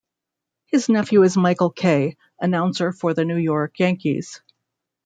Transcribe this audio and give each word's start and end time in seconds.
His 0.65 0.89
nephew 0.89 1.21
is 1.21 1.37
Michael 1.37 1.69
Kay, 1.69 2.17
announcer 2.39 2.91
for 2.91 3.13
the 3.13 3.23
New 3.23 3.37
York 3.37 3.77
Yankees. 3.79 4.41